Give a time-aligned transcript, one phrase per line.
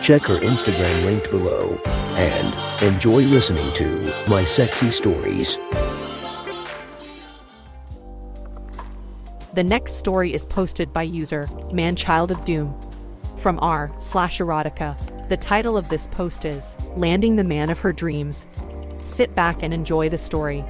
[0.00, 1.78] Check her Instagram linked below
[2.16, 5.58] and enjoy listening to My Sexy Stories.
[9.54, 12.74] The next story is posted by user Manchild of Doom
[13.36, 14.96] from r slash erotica.
[15.28, 18.46] The title of this post is Landing the Man of Her Dreams.
[19.02, 20.64] Sit back and enjoy the story.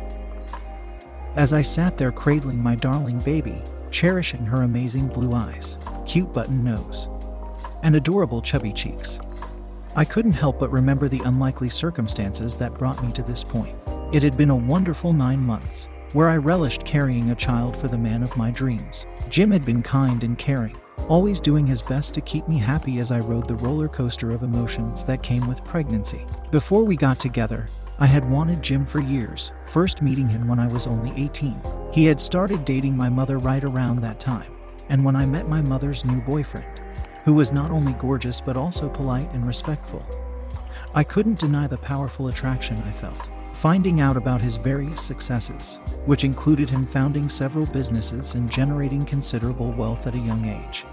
[1.36, 5.76] As I sat there cradling my darling baby, cherishing her amazing blue eyes,
[6.06, 7.08] cute button nose,
[7.82, 9.20] and adorable chubby cheeks,
[9.96, 13.76] I couldn't help but remember the unlikely circumstances that brought me to this point.
[14.12, 17.98] It had been a wonderful nine months, where I relished carrying a child for the
[17.98, 19.06] man of my dreams.
[19.28, 20.76] Jim had been kind and caring,
[21.08, 24.42] always doing his best to keep me happy as I rode the roller coaster of
[24.42, 26.24] emotions that came with pregnancy.
[26.50, 30.68] Before we got together, I had wanted Jim for years, first meeting him when I
[30.68, 31.60] was only 18.
[31.92, 34.52] He had started dating my mother right around that time,
[34.88, 36.80] and when I met my mother's new boyfriend,
[37.28, 40.02] who was not only gorgeous but also polite and respectful,
[40.94, 43.28] I couldn't deny the powerful attraction I felt.
[43.52, 49.72] Finding out about his various successes, which included him founding several businesses and generating considerable
[49.72, 50.86] wealth at a young age,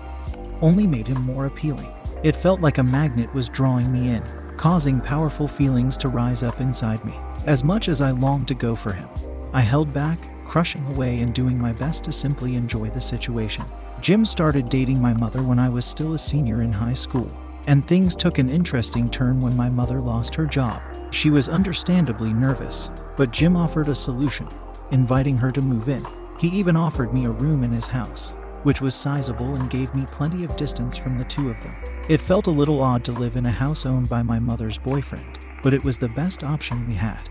[0.59, 1.93] only made him more appealing.
[2.21, 4.23] It felt like a magnet was drawing me in,
[4.57, 7.13] causing powerful feelings to rise up inside me.
[7.45, 9.07] As much as I longed to go for him,
[9.53, 13.63] I held back, crushing away and doing my best to simply enjoy the situation.
[14.05, 17.27] Jim started dating my mother when I was still a senior in high school,
[17.65, 20.79] and things took an interesting turn when my mother lost her job.
[21.09, 24.47] She was understandably nervous, but Jim offered a solution,
[24.91, 26.05] inviting her to move in.
[26.37, 30.05] He even offered me a room in his house, which was sizable and gave me
[30.11, 31.75] plenty of distance from the two of them.
[32.07, 35.39] It felt a little odd to live in a house owned by my mother's boyfriend,
[35.63, 37.27] but it was the best option we had.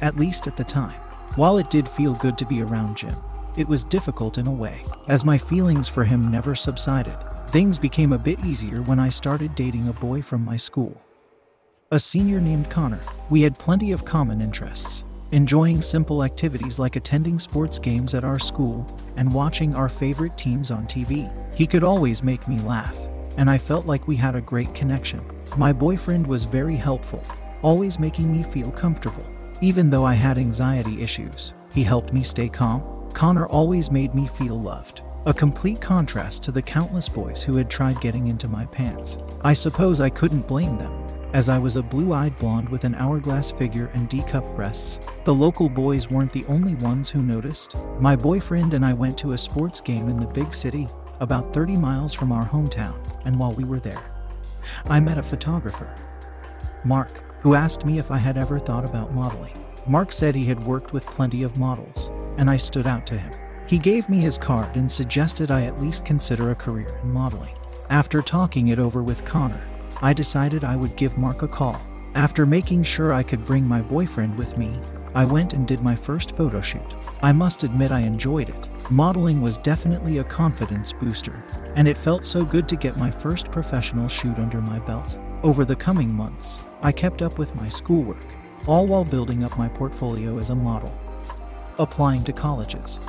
[0.00, 1.00] At least at the time.
[1.34, 3.16] While it did feel good to be around Jim,
[3.58, 7.16] it was difficult in a way, as my feelings for him never subsided.
[7.50, 10.98] Things became a bit easier when I started dating a boy from my school.
[11.90, 13.00] A senior named Connor.
[13.30, 18.38] We had plenty of common interests, enjoying simple activities like attending sports games at our
[18.38, 18.86] school
[19.16, 21.28] and watching our favorite teams on TV.
[21.52, 22.96] He could always make me laugh,
[23.38, 25.20] and I felt like we had a great connection.
[25.56, 27.24] My boyfriend was very helpful,
[27.62, 29.26] always making me feel comfortable.
[29.60, 32.97] Even though I had anxiety issues, he helped me stay calm.
[33.18, 35.02] Connor always made me feel loved.
[35.26, 39.18] A complete contrast to the countless boys who had tried getting into my pants.
[39.42, 40.92] I suppose I couldn't blame them,
[41.32, 45.00] as I was a blue eyed blonde with an hourglass figure and D cup breasts.
[45.24, 47.74] The local boys weren't the only ones who noticed.
[47.98, 51.76] My boyfriend and I went to a sports game in the big city, about 30
[51.76, 54.12] miles from our hometown, and while we were there,
[54.84, 55.92] I met a photographer,
[56.84, 59.58] Mark, who asked me if I had ever thought about modeling.
[59.88, 63.32] Mark said he had worked with plenty of models, and I stood out to him.
[63.66, 67.54] He gave me his card and suggested I at least consider a career in modeling.
[67.90, 69.60] After talking it over with Connor,
[70.00, 71.80] I decided I would give Mark a call.
[72.14, 74.78] After making sure I could bring my boyfriend with me,
[75.14, 76.94] I went and did my first photo shoot.
[77.22, 78.68] I must admit I enjoyed it.
[78.90, 81.44] Modeling was definitely a confidence booster,
[81.76, 85.18] and it felt so good to get my first professional shoot under my belt.
[85.42, 88.24] Over the coming months, I kept up with my schoolwork,
[88.66, 90.92] all while building up my portfolio as a model,
[91.78, 93.00] applying to colleges,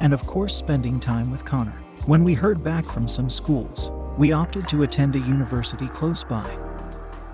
[0.00, 1.78] and of course spending time with Connor.
[2.06, 6.48] When we heard back from some schools, we opted to attend a university close by,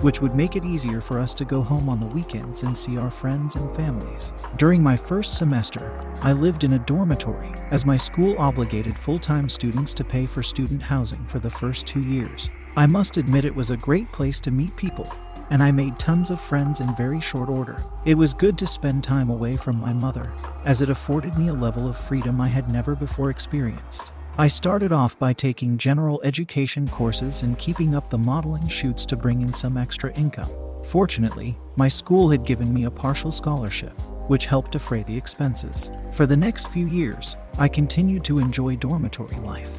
[0.01, 2.97] which would make it easier for us to go home on the weekends and see
[2.97, 4.33] our friends and families.
[4.57, 9.49] During my first semester, I lived in a dormitory, as my school obligated full time
[9.49, 12.49] students to pay for student housing for the first two years.
[12.77, 15.13] I must admit it was a great place to meet people,
[15.51, 17.83] and I made tons of friends in very short order.
[18.05, 20.33] It was good to spend time away from my mother,
[20.65, 24.13] as it afforded me a level of freedom I had never before experienced.
[24.39, 29.17] I started off by taking general education courses and keeping up the modeling shoots to
[29.17, 30.51] bring in some extra income.
[30.85, 35.91] Fortunately, my school had given me a partial scholarship, which helped defray the expenses.
[36.13, 39.73] For the next few years, I continued to enjoy dormitory life,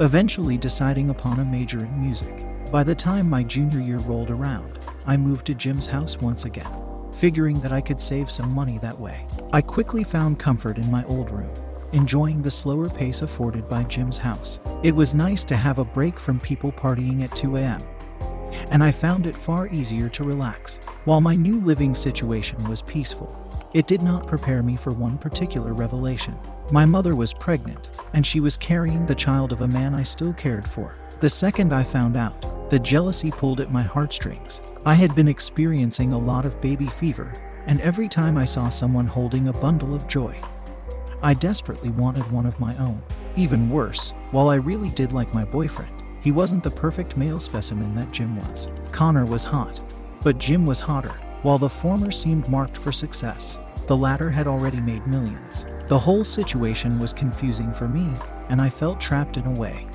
[0.00, 2.43] eventually deciding upon a major in music.
[2.74, 6.66] By the time my junior year rolled around, I moved to Jim's house once again,
[7.12, 9.28] figuring that I could save some money that way.
[9.52, 11.54] I quickly found comfort in my old room,
[11.92, 14.58] enjoying the slower pace afforded by Jim's house.
[14.82, 17.80] It was nice to have a break from people partying at 2 a.m.
[18.70, 20.80] and I found it far easier to relax.
[21.04, 23.32] While my new living situation was peaceful,
[23.72, 26.36] it did not prepare me for one particular revelation.
[26.72, 30.32] My mother was pregnant, and she was carrying the child of a man I still
[30.32, 30.96] cared for.
[31.20, 34.60] The second I found out, the jealousy pulled at my heartstrings.
[34.86, 37.34] I had been experiencing a lot of baby fever,
[37.66, 40.38] and every time I saw someone holding a bundle of joy,
[41.22, 43.02] I desperately wanted one of my own.
[43.36, 47.94] Even worse, while I really did like my boyfriend, he wasn't the perfect male specimen
[47.94, 48.68] that Jim was.
[48.92, 49.80] Connor was hot,
[50.22, 51.14] but Jim was hotter.
[51.42, 55.66] While the former seemed marked for success, the latter had already made millions.
[55.88, 58.10] The whole situation was confusing for me,
[58.48, 59.86] and I felt trapped in a way,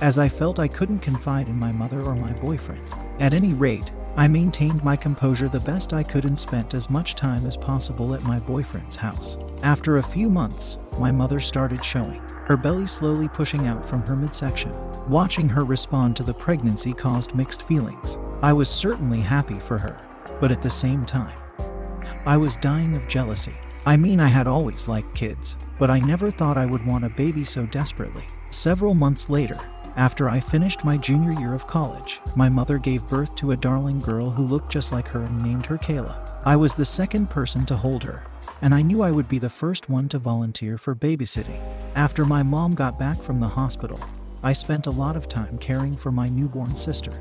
[0.00, 2.82] as I felt I couldn't confide in my mother or my boyfriend.
[3.20, 7.14] At any rate, I maintained my composure the best I could and spent as much
[7.14, 9.38] time as possible at my boyfriend's house.
[9.62, 14.14] After a few months, my mother started showing, her belly slowly pushing out from her
[14.16, 14.72] midsection.
[15.08, 18.18] Watching her respond to the pregnancy caused mixed feelings.
[18.42, 19.98] I was certainly happy for her,
[20.40, 21.36] but at the same time,
[22.26, 23.54] I was dying of jealousy.
[23.86, 27.08] I mean, I had always liked kids, but I never thought I would want a
[27.08, 28.24] baby so desperately.
[28.50, 29.58] Several months later,
[29.96, 34.00] after I finished my junior year of college, my mother gave birth to a darling
[34.00, 36.16] girl who looked just like her and named her Kayla.
[36.44, 38.24] I was the second person to hold her,
[38.62, 41.62] and I knew I would be the first one to volunteer for babysitting.
[41.94, 44.00] After my mom got back from the hospital,
[44.42, 47.12] I spent a lot of time caring for my newborn sister,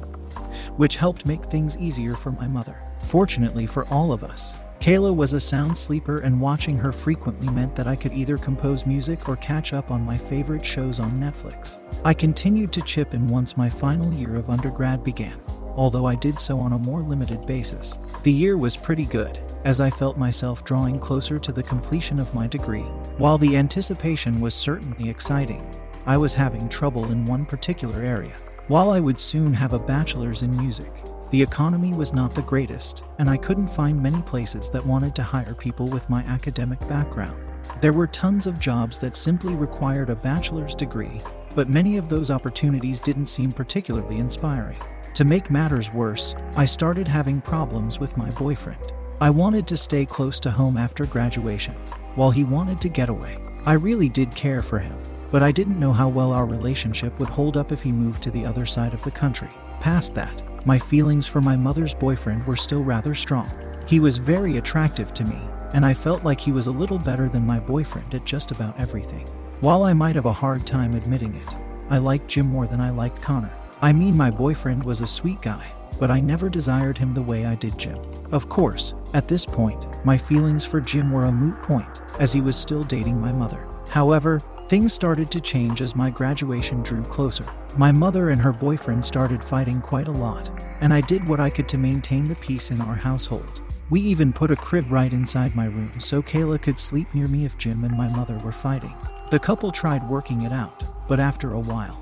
[0.78, 2.78] which helped make things easier for my mother.
[3.04, 7.76] Fortunately for all of us, Kayla was a sound sleeper, and watching her frequently meant
[7.76, 11.78] that I could either compose music or catch up on my favorite shows on Netflix.
[12.04, 15.40] I continued to chip in once my final year of undergrad began,
[15.76, 17.96] although I did so on a more limited basis.
[18.24, 22.34] The year was pretty good, as I felt myself drawing closer to the completion of
[22.34, 22.82] my degree.
[23.20, 25.64] While the anticipation was certainly exciting,
[26.08, 28.34] I was having trouble in one particular area.
[28.68, 30.92] While I would soon have a bachelor's in music,
[31.32, 35.24] the economy was not the greatest, and I couldn't find many places that wanted to
[35.24, 37.42] hire people with my academic background.
[37.80, 41.22] There were tons of jobs that simply required a bachelor's degree,
[41.56, 44.78] but many of those opportunities didn't seem particularly inspiring.
[45.14, 48.92] To make matters worse, I started having problems with my boyfriend.
[49.22, 51.76] I wanted to stay close to home after graduation,
[52.16, 53.38] while he wanted to get away.
[53.66, 54.98] I really did care for him,
[55.32, 58.32] but I didn't know how well our relationship would hold up if he moved to
[58.32, 59.50] the other side of the country.
[59.80, 63.50] Past that, my feelings for my mother's boyfriend were still rather strong.
[63.88, 65.40] He was very attractive to me,
[65.74, 68.80] and I felt like he was a little better than my boyfriend at just about
[68.80, 69.28] everything.
[69.60, 71.56] While I might have a hard time admitting it,
[71.90, 73.52] I liked Jim more than I liked Connor.
[73.82, 75.66] I mean, my boyfriend was a sweet guy,
[76.00, 78.00] but I never desired him the way I did Jim.
[78.32, 82.42] Of course, at this point, my feelings for Jim were a moot point, as he
[82.42, 83.68] was still dating my mother.
[83.88, 84.42] However,
[84.72, 87.46] Things started to change as my graduation drew closer.
[87.78, 90.52] My mother and her boyfriend started fighting quite a lot,
[90.82, 93.62] and I did what I could to maintain the peace in our household.
[93.90, 97.46] We even put a crib right inside my room so Kayla could sleep near me
[97.46, 98.94] if Jim and my mother were fighting.
[99.30, 101.98] The couple tried working it out, but after a while,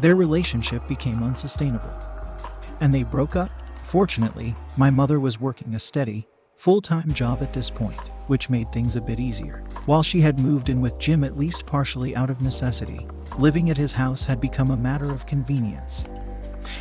[0.00, 1.94] their relationship became unsustainable,
[2.80, 3.50] and they broke up.
[3.84, 6.26] Fortunately, my mother was working a steady,
[6.56, 9.64] full time job at this point which made things a bit easier.
[9.86, 13.76] While she had moved in with Jim at least partially out of necessity, living at
[13.76, 16.04] his house had become a matter of convenience,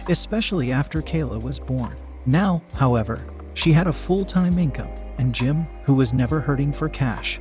[0.07, 1.96] especially after Kayla was born.
[2.25, 3.22] Now, however,
[3.54, 7.40] she had a full time income, and Jim, who was never hurting for cash,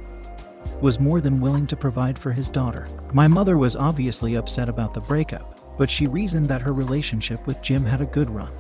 [0.81, 2.89] was more than willing to provide for his daughter.
[3.13, 7.63] My mother was obviously upset about the breakup, but she reasoned that her relationship with
[7.63, 8.53] Jim had a good run,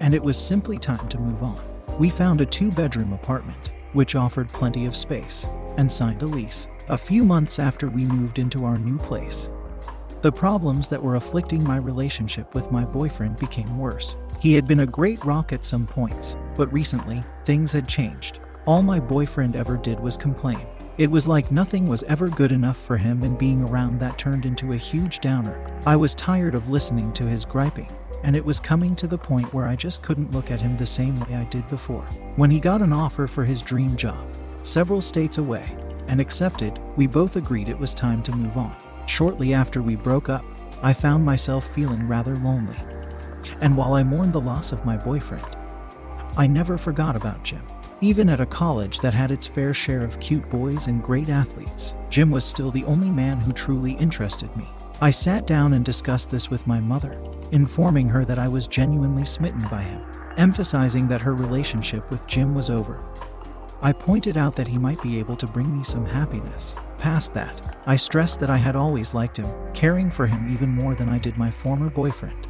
[0.00, 1.60] and it was simply time to move on.
[1.98, 5.46] We found a two bedroom apartment which offered plenty of space,
[5.78, 6.68] and signed a lease.
[6.88, 9.48] A few months after we moved into our new place,
[10.20, 14.16] the problems that were afflicting my relationship with my boyfriend became worse.
[14.40, 18.40] He had been a great rock at some points, but recently, things had changed.
[18.66, 20.66] All my boyfriend ever did was complain.
[20.96, 24.46] It was like nothing was ever good enough for him, and being around that turned
[24.46, 25.58] into a huge downer.
[25.84, 27.90] I was tired of listening to his griping
[28.24, 30.86] and it was coming to the point where I just couldn't look at him the
[30.86, 32.04] same way I did before.
[32.36, 34.26] When he got an offer for his dream job,
[34.62, 35.76] several states away,
[36.08, 38.74] and accepted, we both agreed it was time to move on.
[39.06, 40.44] Shortly after we broke up,
[40.82, 42.76] I found myself feeling rather lonely.
[43.60, 45.56] And while I mourned the loss of my boyfriend,
[46.36, 47.62] I never forgot about Jim.
[48.00, 51.94] Even at a college that had its fair share of cute boys and great athletes,
[52.08, 54.66] Jim was still the only man who truly interested me.
[55.00, 57.18] I sat down and discussed this with my mother,
[57.54, 60.02] informing her that I was genuinely smitten by him,
[60.36, 63.00] emphasizing that her relationship with Jim was over.
[63.80, 66.74] I pointed out that he might be able to bring me some happiness.
[66.98, 70.96] Past that, I stressed that I had always liked him, caring for him even more
[70.96, 72.48] than I did my former boyfriend.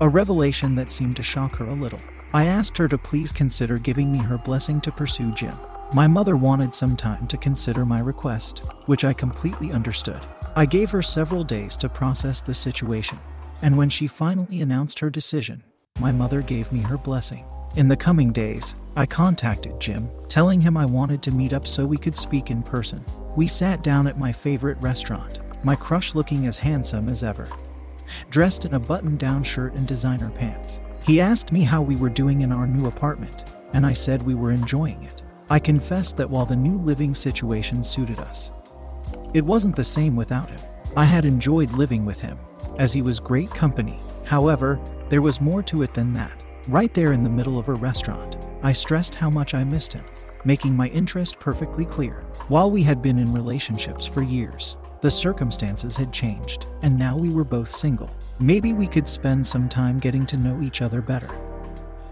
[0.00, 2.00] A revelation that seemed to shock her a little.
[2.32, 5.58] I asked her to please consider giving me her blessing to pursue Jim.
[5.92, 10.24] My mother wanted some time to consider my request, which I completely understood.
[10.54, 13.18] I gave her several days to process the situation,
[13.62, 15.62] and when she finally announced her decision,
[15.98, 17.46] my mother gave me her blessing.
[17.76, 21.86] In the coming days, I contacted Jim, telling him I wanted to meet up so
[21.86, 23.04] we could speak in person.
[23.36, 27.48] We sat down at my favorite restaurant, my crush looking as handsome as ever,
[28.30, 30.80] dressed in a button down shirt and designer pants.
[31.04, 34.34] He asked me how we were doing in our new apartment, and I said we
[34.34, 35.22] were enjoying it.
[35.48, 38.50] I confessed that while the new living situation suited us,
[39.32, 40.60] it wasn't the same without him.
[40.96, 42.38] I had enjoyed living with him,
[42.80, 44.00] as he was great company.
[44.24, 46.42] However, there was more to it than that.
[46.66, 50.04] Right there in the middle of a restaurant, I stressed how much I missed him,
[50.46, 52.24] making my interest perfectly clear.
[52.48, 57.28] While we had been in relationships for years, the circumstances had changed, and now we
[57.28, 58.10] were both single.
[58.38, 61.30] Maybe we could spend some time getting to know each other better.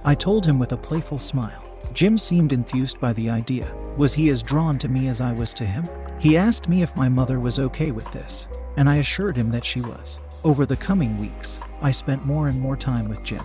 [0.04, 1.64] I told him with a playful smile.
[1.94, 3.74] Jim seemed enthused by the idea.
[3.96, 5.88] Was he as drawn to me as I was to him?
[6.18, 9.64] He asked me if my mother was okay with this, and I assured him that
[9.64, 10.18] she was.
[10.48, 13.44] Over the coming weeks, I spent more and more time with Jim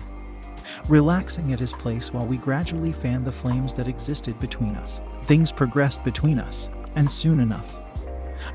[0.88, 5.02] relaxing at his place while we gradually fanned the flames that existed between us.
[5.26, 7.78] Things progressed between us, and soon enough,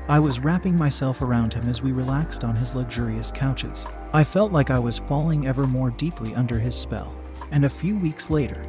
[0.08, 3.86] I was wrapping myself around him as we relaxed on his luxurious couches.
[4.12, 7.14] I felt like I was falling ever more deeply under his spell,
[7.52, 8.66] and a few weeks later,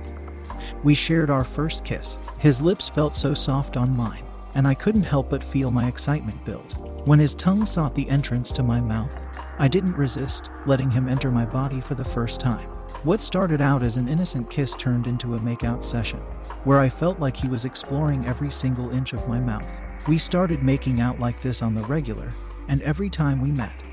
[0.83, 2.19] we shared our first kiss.
[2.38, 6.45] His lips felt so soft on mine, and I couldn't help but feel my excitement
[6.45, 7.07] build.
[7.07, 9.17] When his tongue sought the entrance to my mouth,
[9.62, 12.68] I didn't resist letting him enter my body for the first time.
[13.03, 16.20] What started out as an innocent kiss turned into a makeout session,
[16.63, 19.80] where I felt like he was exploring every single inch of my mouth.
[20.08, 22.34] We started making out like this on the regular,
[22.70, 23.84] and every time we met,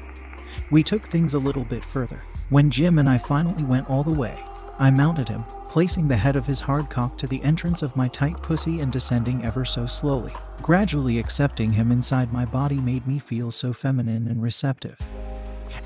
[0.70, 2.22] we took things a little bit further.
[2.48, 4.42] When Jim and I finally went all the way,
[4.78, 8.08] I mounted him, placing the head of his hard cock to the entrance of my
[8.08, 10.32] tight pussy and descending ever so slowly.
[10.62, 14.98] Gradually accepting him inside my body made me feel so feminine and receptive.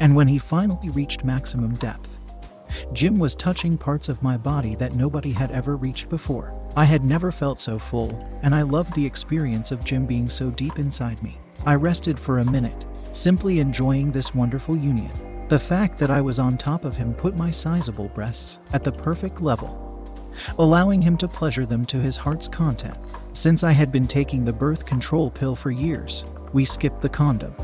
[0.03, 2.19] And when he finally reached maximum depth,
[2.93, 6.53] Jim was touching parts of my body that nobody had ever reached before.
[6.75, 8.11] I had never felt so full,
[8.43, 11.39] and I loved the experience of Jim being so deep inside me.
[11.67, 15.13] I rested for a minute, simply enjoying this wonderful union.
[15.47, 18.91] The fact that I was on top of him put my sizable breasts at the
[18.91, 19.79] perfect level,
[20.59, 22.99] allowing him to pleasure them to his heart's content.
[23.35, 27.55] Since I had been taking the birth control pill for years, we skipped the condom,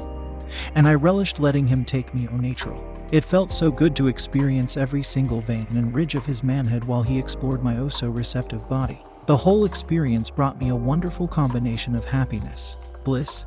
[0.75, 2.83] and I relished letting him take me au natural.
[3.11, 7.03] It felt so good to experience every single vein and ridge of his manhood while
[7.03, 9.03] he explored my oh so receptive body.
[9.27, 13.45] The whole experience brought me a wonderful combination of happiness, bliss,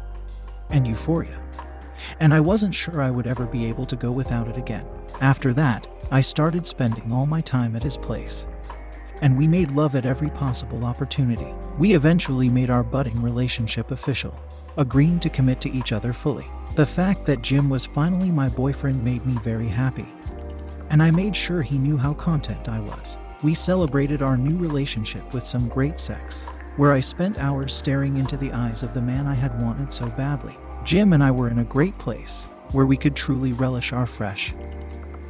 [0.70, 1.40] and euphoria.
[2.20, 4.86] And I wasn't sure I would ever be able to go without it again.
[5.22, 8.48] After that, I started spending all my time at his place.
[9.22, 11.54] And we made love at every possible opportunity.
[11.78, 14.36] We eventually made our budding relationship official,
[14.78, 16.48] agreeing to commit to each other fully.
[16.74, 20.08] The fact that Jim was finally my boyfriend made me very happy,
[20.90, 23.18] and I made sure he knew how content I was.
[23.44, 26.46] We celebrated our new relationship with some great sex,
[26.78, 30.08] where I spent hours staring into the eyes of the man I had wanted so
[30.12, 30.56] badly.
[30.86, 34.54] Jim and I were in a great place, where we could truly relish our fresh,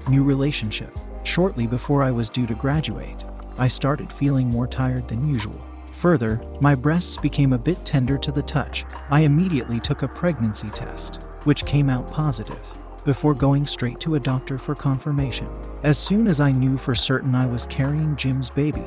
[0.07, 0.95] new relationship.
[1.23, 3.25] Shortly before I was due to graduate,
[3.57, 5.59] I started feeling more tired than usual.
[5.93, 8.85] Further, my breasts became a bit tender to the touch.
[9.09, 12.61] I immediately took a pregnancy test which came out positive,
[13.05, 15.47] before going straight to a doctor for confirmation.
[15.83, 18.85] As soon as I knew for certain I was carrying Jim's baby,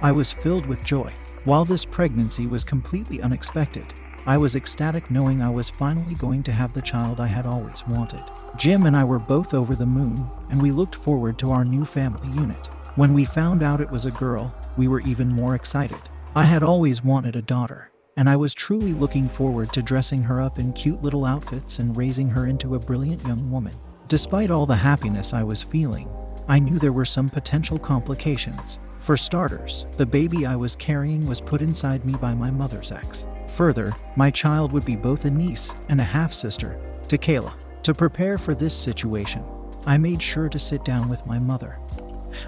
[0.00, 1.12] I was filled with joy.
[1.44, 3.86] While this pregnancy was completely unexpected,
[4.26, 7.86] I was ecstatic knowing I was finally going to have the child I had always
[7.88, 8.22] wanted.
[8.56, 11.84] Jim and I were both over the moon, and we looked forward to our new
[11.84, 12.68] family unit.
[12.96, 16.00] When we found out it was a girl, we were even more excited.
[16.34, 20.40] I had always wanted a daughter, and I was truly looking forward to dressing her
[20.40, 23.74] up in cute little outfits and raising her into a brilliant young woman.
[24.08, 26.10] Despite all the happiness I was feeling,
[26.48, 28.78] I knew there were some potential complications.
[28.98, 33.26] For starters, the baby I was carrying was put inside me by my mother's ex.
[33.48, 36.78] Further, my child would be both a niece and a half sister
[37.08, 37.52] to Kayla.
[37.82, 39.44] To prepare for this situation,
[39.86, 41.78] I made sure to sit down with my mother,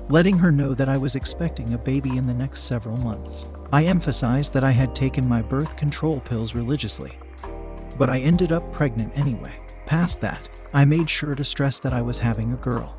[0.08, 3.46] letting her know that I was expecting a baby in the next several months.
[3.72, 7.18] I emphasized that I had taken my birth control pills religiously,
[7.98, 9.52] but I ended up pregnant anyway.
[9.86, 12.96] Past that, I made sure to stress that I was having a girl.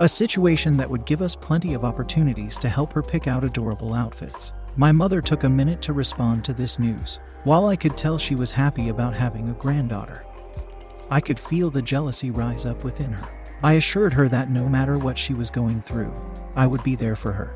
[0.00, 3.94] A situation that would give us plenty of opportunities to help her pick out adorable
[3.94, 4.52] outfits.
[4.76, 7.20] My mother took a minute to respond to this news.
[7.44, 10.24] While I could tell she was happy about having a granddaughter,
[11.10, 13.28] I could feel the jealousy rise up within her.
[13.62, 16.12] I assured her that no matter what she was going through,
[16.54, 17.54] I would be there for her.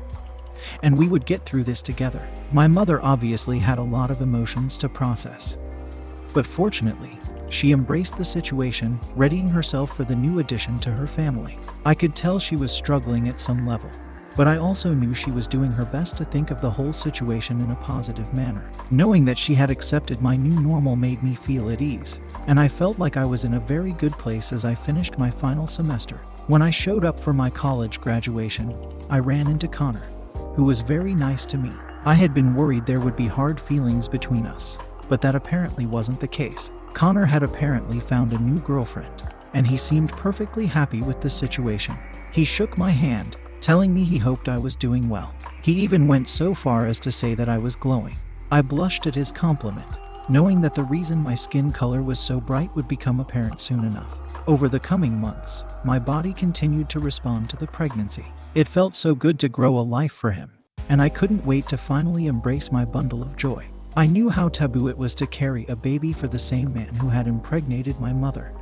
[0.81, 2.27] And we would get through this together.
[2.51, 5.57] My mother obviously had a lot of emotions to process.
[6.33, 7.17] But fortunately,
[7.49, 11.57] she embraced the situation, readying herself for the new addition to her family.
[11.85, 13.91] I could tell she was struggling at some level,
[14.35, 17.61] but I also knew she was doing her best to think of the whole situation
[17.61, 18.69] in a positive manner.
[18.91, 22.67] Knowing that she had accepted my new normal made me feel at ease, and I
[22.67, 26.21] felt like I was in a very good place as I finished my final semester.
[26.47, 28.75] When I showed up for my college graduation,
[29.09, 30.07] I ran into Connor,
[30.55, 31.71] who was very nice to me.
[32.05, 36.19] I had been worried there would be hard feelings between us, but that apparently wasn't
[36.19, 36.71] the case.
[36.93, 39.23] Connor had apparently found a new girlfriend,
[39.53, 41.97] and he seemed perfectly happy with the situation.
[42.31, 45.33] He shook my hand, telling me he hoped I was doing well.
[45.61, 48.17] He even went so far as to say that I was glowing.
[48.51, 49.87] I blushed at his compliment,
[50.27, 54.19] knowing that the reason my skin color was so bright would become apparent soon enough.
[54.47, 58.25] Over the coming months, my body continued to respond to the pregnancy.
[58.53, 60.51] It felt so good to grow a life for him,
[60.89, 63.65] and I couldn't wait to finally embrace my bundle of joy.
[63.95, 67.07] I knew how taboo it was to carry a baby for the same man who
[67.07, 68.53] had impregnated my mother,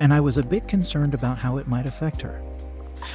[0.00, 2.42] and I was a bit concerned about how it might affect her.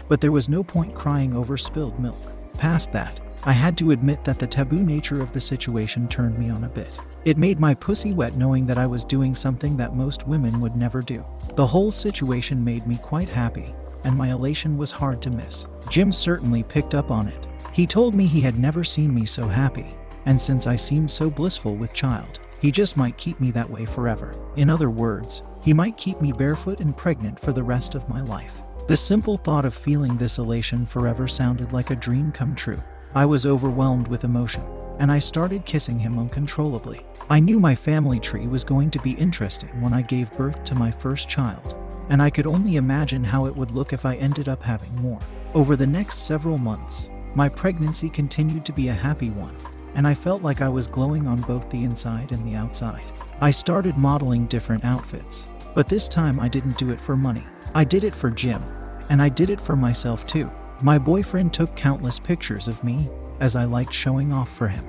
[0.07, 2.21] But there was no point crying over spilled milk.
[2.53, 6.49] Past that, I had to admit that the taboo nature of the situation turned me
[6.49, 6.99] on a bit.
[7.23, 10.75] It made my pussy wet knowing that I was doing something that most women would
[10.75, 11.23] never do.
[11.55, 15.65] The whole situation made me quite happy, and my elation was hard to miss.
[15.89, 17.47] Jim certainly picked up on it.
[17.71, 21.29] He told me he had never seen me so happy, and since I seemed so
[21.29, 24.35] blissful with child, he just might keep me that way forever.
[24.55, 28.21] In other words, he might keep me barefoot and pregnant for the rest of my
[28.21, 28.61] life.
[28.87, 32.81] The simple thought of feeling this elation forever sounded like a dream come true.
[33.13, 34.63] I was overwhelmed with emotion,
[34.97, 37.05] and I started kissing him uncontrollably.
[37.29, 40.75] I knew my family tree was going to be interesting when I gave birth to
[40.75, 41.75] my first child,
[42.07, 45.19] and I could only imagine how it would look if I ended up having more.
[45.53, 49.57] Over the next several months, my pregnancy continued to be a happy one,
[49.95, 53.11] and I felt like I was glowing on both the inside and the outside.
[53.41, 57.43] I started modeling different outfits, but this time I didn't do it for money.
[57.75, 58.63] I did it for Jim,
[59.09, 60.49] and I did it for myself too.
[60.81, 64.85] My boyfriend took countless pictures of me, as I liked showing off for him.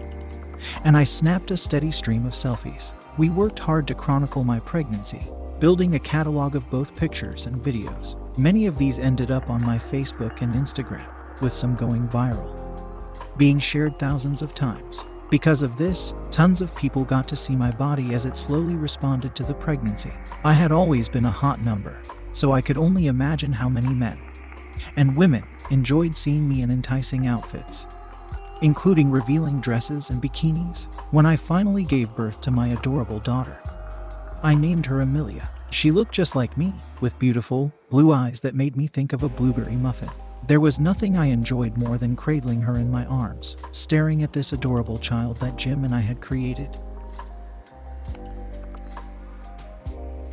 [0.85, 2.93] And I snapped a steady stream of selfies.
[3.17, 8.17] We worked hard to chronicle my pregnancy, building a catalog of both pictures and videos.
[8.39, 11.09] Many of these ended up on my Facebook and Instagram,
[11.41, 12.69] with some going viral
[13.39, 15.05] being shared thousands of times.
[15.31, 19.35] Because of this, tons of people got to see my body as it slowly responded
[19.37, 20.13] to the pregnancy.
[20.45, 21.97] I had always been a hot number,
[22.39, 24.17] so I could only imagine how many men
[24.97, 27.89] and women enjoyed seeing me in enticing outfits,
[28.63, 30.87] including revealing dresses and bikinis.
[31.11, 33.59] When I finally gave birth to my adorable daughter,
[34.41, 35.51] I named her Amelia.
[35.71, 39.29] She looked just like me, with beautiful, blue eyes that made me think of a
[39.29, 40.11] blueberry muffin.
[40.47, 44.53] There was nothing I enjoyed more than cradling her in my arms, staring at this
[44.53, 46.79] adorable child that Jim and I had created.